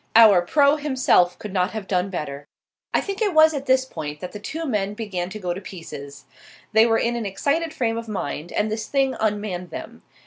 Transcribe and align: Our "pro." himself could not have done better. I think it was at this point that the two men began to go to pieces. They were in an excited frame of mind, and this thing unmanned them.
Our 0.15 0.41
"pro." 0.41 0.77
himself 0.77 1.37
could 1.37 1.53
not 1.53 1.73
have 1.73 1.85
done 1.87 2.09
better. 2.09 2.47
I 2.91 3.01
think 3.01 3.21
it 3.21 3.35
was 3.35 3.53
at 3.53 3.67
this 3.67 3.85
point 3.85 4.19
that 4.19 4.31
the 4.31 4.39
two 4.39 4.65
men 4.65 4.95
began 4.95 5.29
to 5.29 5.37
go 5.37 5.53
to 5.53 5.61
pieces. 5.61 6.25
They 6.73 6.87
were 6.87 6.97
in 6.97 7.15
an 7.15 7.27
excited 7.27 7.71
frame 7.71 7.99
of 7.99 8.07
mind, 8.07 8.51
and 8.51 8.71
this 8.71 8.87
thing 8.87 9.15
unmanned 9.19 9.69
them. 9.69 10.01